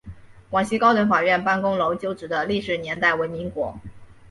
[0.49, 3.77] 广西高等法院办公楼旧址的历史年代为民国。